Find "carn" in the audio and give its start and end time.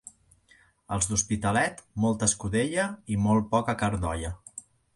3.83-4.05